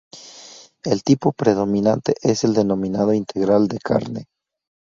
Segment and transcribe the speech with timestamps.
[0.83, 4.25] El tipo predominante es el denominado integral de carne.